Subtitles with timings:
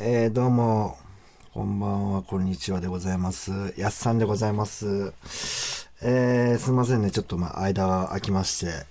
[0.00, 0.96] えー、どうも、
[1.52, 3.74] こんばんは、こんにちはでございます。
[3.76, 5.12] やっさんでございます。
[6.00, 8.86] えー、すいませんね、ちょっとまあ、間が空きまして、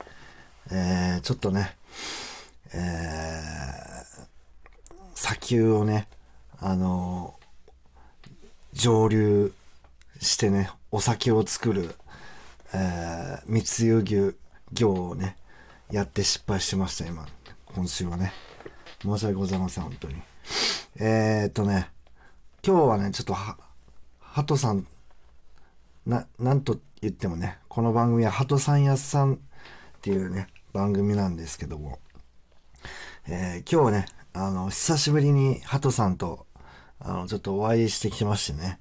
[0.69, 1.77] えー、ちょっとね、
[2.73, 4.27] えー、
[5.15, 6.09] 砂丘をね、
[6.59, 7.35] あの
[8.73, 9.53] 蒸留
[10.19, 11.95] してね、お酒を作る、
[12.73, 14.35] えー、密輸牛
[14.73, 15.37] 業をね、
[15.89, 17.25] やって失敗してました、今。
[17.73, 18.33] 今週はね。
[19.01, 20.15] 申し訳ございません、本当に。
[20.99, 21.91] えー、っとね、
[22.65, 23.55] 今日はね、ちょっとは、
[24.19, 24.87] ハトさん、
[26.07, 29.37] な、なんと言ってもね、この番組はハトさんやっさんっ
[30.01, 31.99] ていうね、番組なんですけども、
[33.27, 36.47] えー、今日ね、あの、久しぶりにハトさんと、
[36.99, 38.79] あの、ちょっとお会いしてきましてね、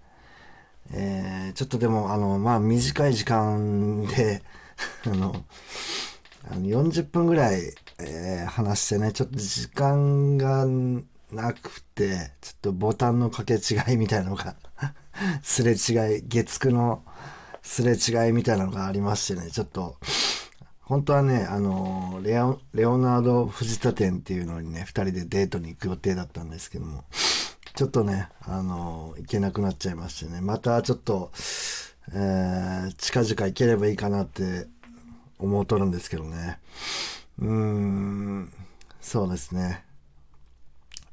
[0.93, 4.43] えー、ちょっとでも、あの、まあ、短い時間で、
[5.05, 5.45] あの、
[6.51, 10.65] あの40分ぐらい、えー話してね、ちょっと時間が
[11.33, 14.57] なくて、ちょっとボタンの掛け違いみたいなのが、
[15.43, 15.77] すれ違い、
[16.27, 17.03] 月9の
[17.63, 19.97] すれ違いみたいなのがありましてね、ちょっと、
[20.83, 27.05] 本当はね、あの、レオレオナルド藤田店っていうのにね、二人でデートに行く予定だったんですけども、
[27.75, 31.33] ちょっとね、あの、行けなくなっちゃいましてね、またちょっと、
[32.13, 34.69] えー、近々行ければいいかなって
[35.39, 36.61] 思うとるんですけどね。
[37.41, 38.53] うーん、
[39.01, 39.86] そうですね。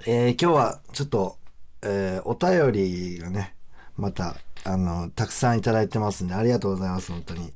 [0.05, 1.37] えー今日はちょっと、
[1.81, 3.55] えーお便りがね、
[3.97, 7.53] また、あの、たくさんいただいてますんで、ありがとうございます、本当に。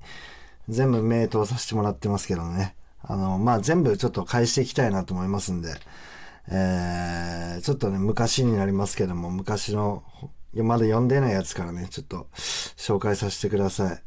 [0.69, 2.75] 全部目通させてもらってますけどね。
[3.01, 5.75] あの、まあ、全部ちょっと返していきたいなと思いますんで、
[6.49, 10.03] えーちょっとね、昔になりますけども、昔の、
[10.53, 14.03] まだ読んでないやつからね、ちょっと紹介させてください。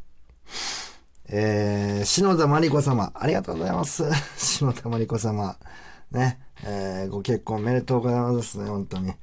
[1.28, 4.04] えー、篠田真理子様、ありがとうございます。
[4.36, 5.56] 篠田真理子様。
[6.10, 9.14] ね、えー、ご結婚おめでとうございますね、本当に。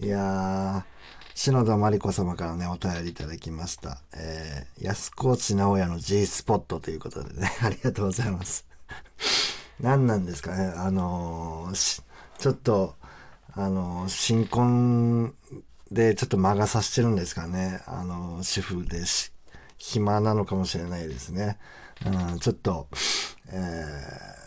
[0.00, 0.82] いやー、
[1.34, 3.98] 篠田真理子様からね、お便りいただきました。
[4.16, 8.66] えー、安河内直也の G スポットということでね、 ありがとうございます。
[9.80, 12.02] 何なんですかね、あのー
[12.38, 12.96] ちょっと、
[13.52, 15.34] あのー新婚
[15.90, 19.30] でちょっと間が差してるんですかね、あのー主婦でし、
[19.76, 21.58] 暇なのかもしれないですね。
[22.06, 22.88] うん、ちょっと、
[23.48, 24.43] えー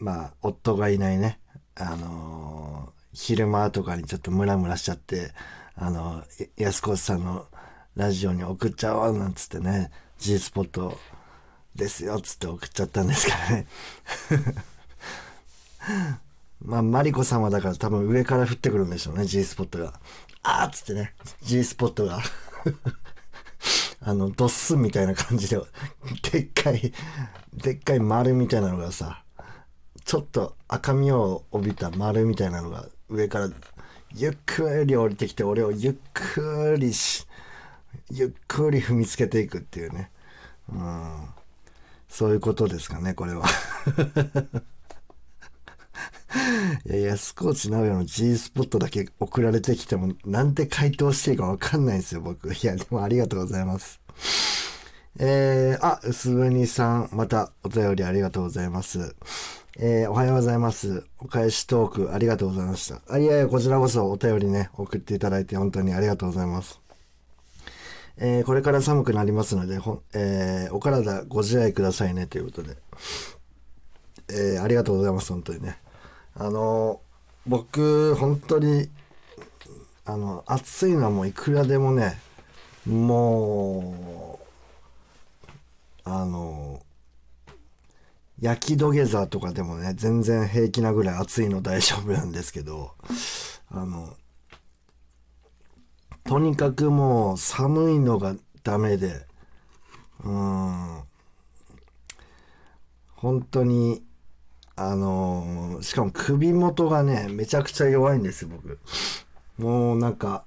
[0.00, 1.38] まあ、夫がいないね、
[1.76, 5.32] あのー昼間とかにちょっとムラムラしちゃって、
[5.74, 7.46] あのー、安子さんの
[7.96, 10.98] ラジオに送っちゃおうなんつってね、G スポット
[11.74, 13.66] ですよっつって送っちゃったんですからね。
[16.62, 19.98] まあ、マリコ様だから多分上から降ってくるんでしょうね、G スポットが。
[20.42, 22.20] あーっつってね、G スポットが。
[24.02, 25.60] あの、ドッスンみたいな感じで、
[26.30, 26.92] でっかい、
[27.52, 29.22] でっかい丸みたいなのがさ、
[30.04, 33.50] ちょっと赤みを帯びた丸みたいなのが上から
[34.14, 37.26] ゆっくり降りてきて、俺をゆっくりし、
[38.10, 40.10] ゆっくり踏みつけていくっていうね。
[40.72, 41.28] うん。
[42.08, 43.46] そういうことですかね、これは。
[46.86, 52.52] いや、安河内直也の G スポットだけ送られてきても、なんて回答していいかわかんないんですよ、僕。
[52.52, 54.00] いや、でもありがとうございます。
[55.18, 59.16] えー、あ、薄紅さん、またお便りありがとうございます。
[59.78, 61.04] えー、おはようございます。
[61.18, 63.00] お返しトークありがとうございました。
[63.08, 66.80] あ、いやいや、こちらこそお便りね、送っていただいて本当にありがとうございます。
[68.18, 72.76] えー、これから寒くなりますので、ほえー、お体ご自愛くださいね、ということで。
[74.28, 75.78] えー、ありがとうございます、本当にね。
[76.36, 77.00] あの
[77.46, 78.88] 僕、本当に、
[80.04, 82.20] あの、暑いのはもういくらでもね、
[82.86, 84.39] もう、
[86.04, 86.82] あの
[88.40, 92.92] 焼き土下座とかでもね、全然平気なぐらい暑いの大丈夫なんですけど、
[93.68, 94.16] あの、
[96.24, 99.26] とにかくもう寒いのがダメで、
[100.24, 101.00] うん、
[103.14, 104.02] 本当に、
[104.76, 108.78] あのしかも首元がね、めちゃくちゃ弱いんです、僕。
[109.58, 110.44] もうなんか、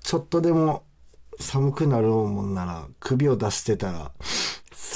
[0.00, 0.82] ちょっとでも
[1.38, 4.12] 寒くなるもんなら、首を出してたら、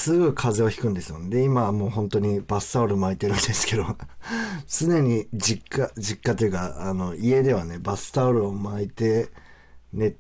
[0.07, 1.19] すぐ風邪をひくんですよ。
[1.29, 3.85] で、今はもう本当にバスタオル巻いてるんですけど、
[4.69, 9.31] 常に実家、実家というか、あの、家ではね、バスタオルを巻いて、
[9.93, 10.15] ね、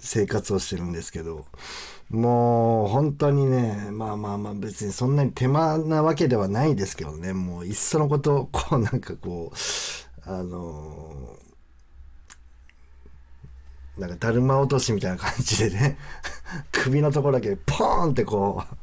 [0.00, 1.46] 生活をしてるんですけど、
[2.08, 11.50] もう本当にね、まあまあまあ別にそんなに手間なわけではないですけどね、もういっそのこと、こうなんかこう、あのー
[14.00, 15.98] なんかだるま落としみたいな感じでね、
[16.72, 18.79] 首のところだけポーンってこう、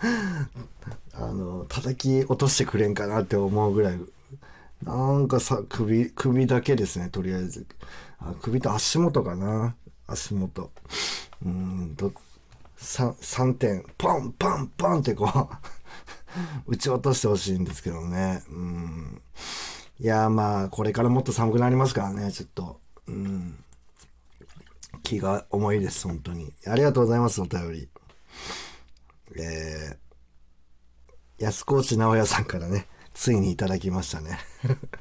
[1.14, 4.00] あの、叩き落としてくれんかなって思うぐらい、
[4.82, 7.66] なんかさ、首、首だけですね、とりあえず。
[8.18, 9.74] あ首と足元かな。
[10.06, 10.70] 足元。
[11.44, 12.12] うんと、
[12.78, 15.50] 3、3点、ポン、ポン、ポンってこう
[16.72, 18.42] 打ち落としてほしいんですけどね。
[18.50, 19.22] うん。
[20.00, 22.80] いや、まあ、これからもっと寒くなりますからね、ちょっと。
[23.06, 23.62] うん。
[25.02, 26.52] 気が重いです、本当に。
[26.66, 27.88] ありがとうございます、お便り。
[29.36, 34.38] えー、安河内直也さんからね、ついにいただきましたね。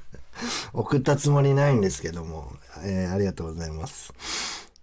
[0.73, 2.53] 送ったつもりないんですけども、
[2.83, 4.13] えーありがとうございます。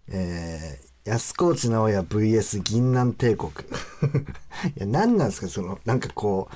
[0.09, 3.53] えー、安河内直也 VS 銀南帝国。
[4.77, 6.55] いや、何なんですか、その、なんかこう、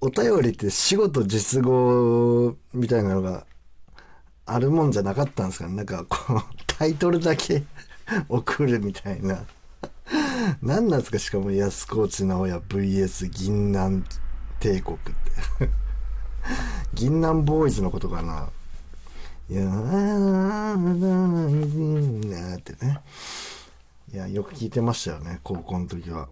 [0.00, 3.46] お便りって死後と実語みたいなのが
[4.44, 5.74] あるもんじゃなかったんですかね。
[5.74, 7.64] なんかこう、タイトルだけ
[8.28, 9.44] 送るみたいな。
[10.62, 14.04] 何なんですかしかも安河内直也 VS 銀南
[14.60, 15.10] 帝国って。
[16.94, 18.48] 銀南ボーイズのことかな。
[19.48, 23.00] いやーなーってね。
[24.12, 26.28] いや、よく聞いてましたよね、高校の時は。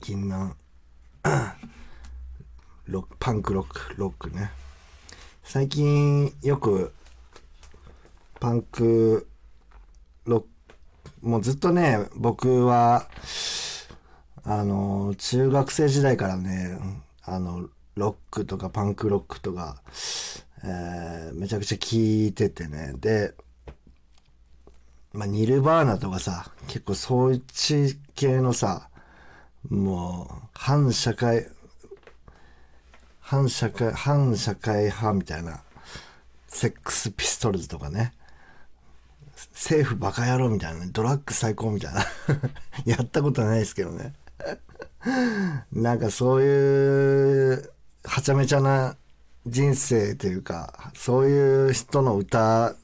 [0.00, 0.54] 銀南、
[2.86, 4.50] ロック、パンクロック、ロックね。
[5.42, 6.92] 最近よく、
[8.40, 9.28] パンク、
[10.24, 10.48] ロック、
[11.22, 13.08] もうずっとね、僕は、
[14.44, 16.78] あの、中学生時代からね、
[17.24, 19.82] あの、ロックとかパンクロックとか、
[20.64, 22.92] えーめちゃくちゃ聞いててね。
[22.98, 23.34] で、
[25.12, 27.42] まあ、ニルバーナとかさ、結構そういう
[28.14, 28.88] 系のさ、
[29.68, 31.48] もう、反社会、
[33.20, 35.62] 反社会、反社会派みたいな、
[36.48, 38.12] セックスピストルズとかね。
[39.52, 42.06] 政府バカ野郎みたいなね、ドラッグ最高みたいな。
[42.86, 44.14] やったことないですけどね。
[45.72, 47.72] なんかそういう、
[48.04, 48.96] はちゃめちゃな
[49.46, 52.74] 人生というか、そういう人の歌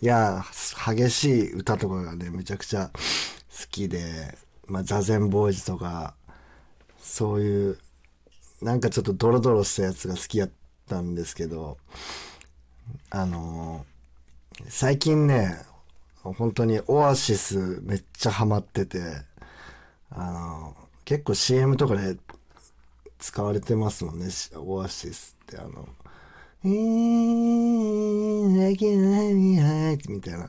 [0.00, 0.44] や、
[0.86, 6.14] 激しい歌とかがね、めちゃくちゃ好きで、まあ、ザゼンボーイズとか、
[7.00, 7.78] そういう、
[8.62, 10.50] なんかちょっとドロドロしたやつが好きやっ
[10.88, 11.76] たんですけど、
[13.10, 13.95] あのー
[14.64, 15.58] 最近ね、
[16.22, 19.00] 本当にオアシスめっちゃハマってて、
[20.10, 22.16] あの結構 CM とかで
[23.18, 25.86] 使われてますもんね、オアシスってあの、
[26.64, 30.48] えー、だけないみはいみたいな。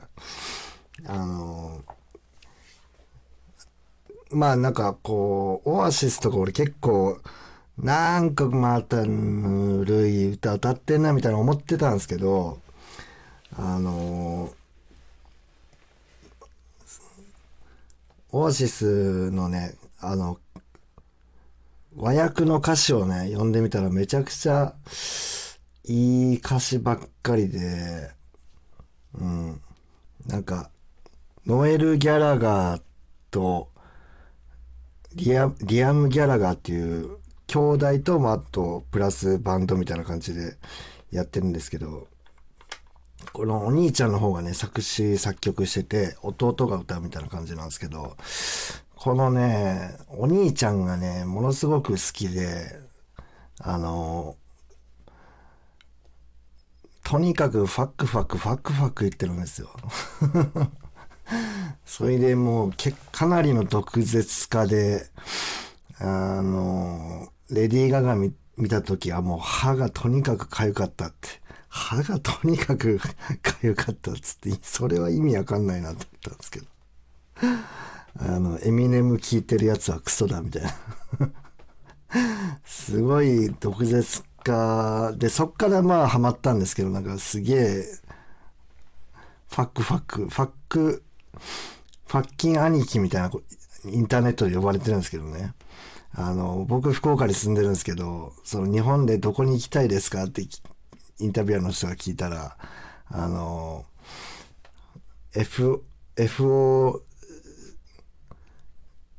[1.06, 1.84] あの
[4.30, 7.20] まあなんかこう、オアシスとか俺結構、
[7.78, 12.58] なんかまたぬるい歌歌ってんなみたいな思ってたんですけど、
[13.56, 14.52] あの
[18.30, 20.38] オアシスのね、あの、
[21.96, 24.74] 和訳の歌詞をね、読んでみたらめちゃくちゃ
[25.84, 28.10] いい歌詞ばっかりで、
[29.14, 29.60] うん。
[30.26, 30.70] なんか、
[31.46, 32.82] ノエル・ギャラガー
[33.30, 33.70] と
[35.14, 37.16] リアリアム・ギャラガーっていう
[37.46, 40.56] 兄弟と、まあ、あと、プラスバンドみたいな感じで
[41.10, 42.08] やってるんですけど、
[43.38, 48.16] このお兄ちゃんの方がね、作詞作曲してて、弟が歌うみたいな感じなんですけど、
[48.96, 52.80] このね、お兄ちゃんがね、ものすごく好きで、
[53.60, 54.34] あの、
[57.04, 59.70] とにかくファックファックファックファック言ってるんですよ。
[61.86, 65.06] それでもうけ、かなりの毒舌家で、
[66.00, 71.47] あの、レディー・ガガ見見た時はもう歯がとにかく痒かったって。
[71.68, 72.98] 歯がとにかく
[73.62, 76.66] 痒かったっつって、それは意味わかんないなって言ったんですけど。
[78.20, 80.72] あの、エミネム聞いてるやつはクソだみたいな。
[82.64, 87.98] すごい毒舌家で、そっからまあハマったんですけど、なんかすげえ、
[89.50, 91.02] ファックファック、ファック、
[92.06, 93.30] ファッキン兄貴みたいな
[93.84, 95.54] インターネットで呼ばれてるんですけどね。
[96.12, 100.60] あの、僕福岡に住んでるんですけど、その日本でどこに行きたいですかってき
[101.18, 102.56] インタビュアーの人が聞いたら、
[103.06, 103.84] あの、
[105.34, 105.84] F、
[106.16, 107.02] FO、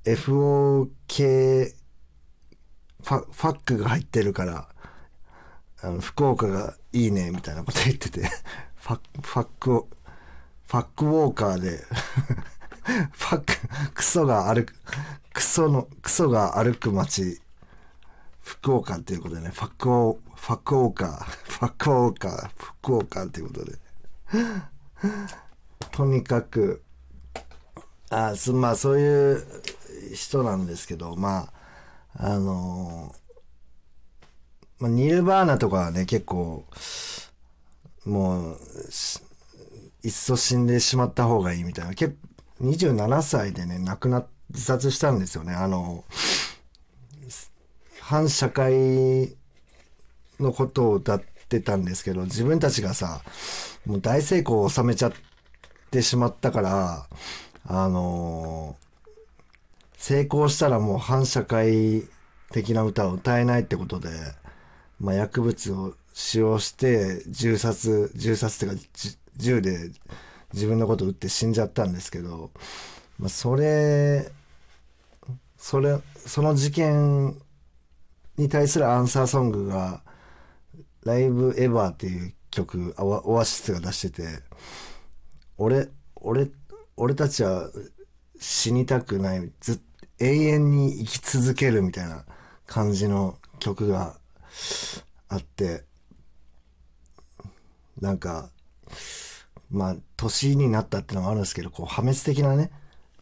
[0.06, 1.74] FOK、
[3.04, 4.70] ファファックが入ってるから、
[5.82, 8.22] あの、福岡がいいね、みたいなこと言ってて、
[8.76, 11.78] ファッファック、ファックウォーカーで、
[13.12, 14.74] ファック、クソが歩く、
[15.34, 17.42] クソの、クソが歩く街、
[18.50, 23.78] 福岡っていうことでね、ファックオ、ファックオーカー、 ファックオーカー、福岡っていうことで。
[25.92, 26.82] とにかく、
[28.10, 29.46] あすまあそういう
[30.16, 31.52] 人なんですけど、ま
[32.16, 33.16] あ、あの
[34.80, 36.66] まあ、ニルバーナとかはね、結構、
[38.06, 38.60] もう、
[40.04, 41.94] いっそ死んでしまった方がいいみたいな。
[41.94, 42.18] 結
[42.62, 45.54] 27歳でね、亡くな、自殺したんですよね。
[45.54, 46.04] あの、
[48.10, 49.36] 反社会
[50.40, 53.22] のことを歌ってたんですけど、自分たちがさ、
[53.86, 55.14] もう大成功を収めちゃっ
[55.92, 57.08] てしまったから、
[57.68, 58.76] あの
[59.96, 62.04] 成功したらもう反社会
[62.50, 64.10] 的な歌を歌えないってことで、
[65.00, 68.86] まあ、薬物を使用して銃殺、銃殺っていうか、
[69.38, 69.92] 銃で
[70.54, 72.50] 自分のことを撃って死んじゃったんですけど、
[73.20, 74.32] まあ、それ、
[75.60, 77.40] それ、その事件
[78.40, 80.02] に対するアンサーソングが、
[81.04, 84.28] ライブエヴァーっていう曲、オアシスが出してて、
[85.58, 86.50] 俺、俺、
[86.96, 87.70] 俺たちは
[88.40, 89.82] 死にたくない、ず
[90.20, 92.26] 永遠に生き続けるみたいな
[92.66, 94.18] 感じの曲が
[95.28, 95.84] あって、
[98.00, 98.50] なんか、
[99.70, 102.72] まあ、年になったってのもあるんですけど、こう、破滅的なね、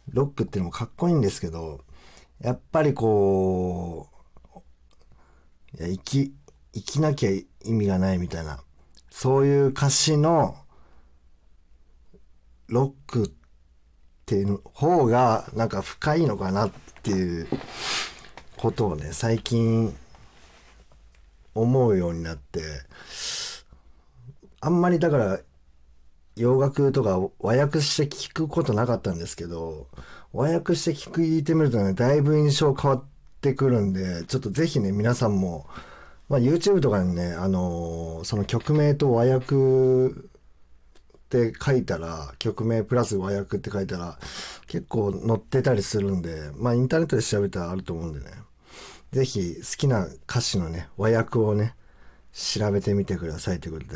[0.10, 1.82] ロックってのもかっこいいんですけど、
[2.40, 4.17] やっぱりこう、
[5.80, 6.34] いや、生き、
[6.74, 8.60] 生きなきゃ意味がないみたいな、
[9.12, 10.56] そういう歌詞の、
[12.68, 13.30] ロックっ
[14.26, 16.72] ていう方が、なんか深いのかなっ
[17.04, 17.48] ていう
[18.58, 19.96] ことをね、最近、
[21.54, 22.62] 思うようになって、
[24.60, 25.40] あんまりだから、
[26.36, 29.88] 洋楽とか和訳して聞くことなかったんですけど、
[30.34, 35.68] 和訳して聞いてみるとね、だいぶ印象変わってってくるんで、ちょっとぜひね、皆さんも、
[36.28, 39.56] まあ、YouTube とかにね、あのー、その曲名と和訳
[40.08, 40.10] っ
[41.30, 44.18] て書いたら、曲名プラス和訳って書いたら、
[44.68, 48.32] 結構載ってたりするんで、まあインターネットで調べたらあると思うんでね。
[49.12, 51.76] ぜひ好きな歌詞のね、和訳をね、
[52.34, 53.96] 調べてみてくださいということで。